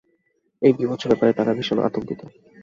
এই 0.61 0.73
বীভৎস 0.77 1.03
ব্যাপারে 1.09 1.31
তারা 1.37 1.51
ভীষণ 1.57 1.77
আতঙ্কিত। 1.81 2.21